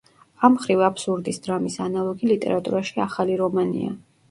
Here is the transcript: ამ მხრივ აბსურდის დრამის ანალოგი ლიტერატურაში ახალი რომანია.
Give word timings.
ამ 0.47 0.53
მხრივ 0.53 0.79
აბსურდის 0.87 1.41
დრამის 1.49 1.77
ანალოგი 1.87 2.33
ლიტერატურაში 2.33 3.07
ახალი 3.07 3.39
რომანია. 3.45 3.97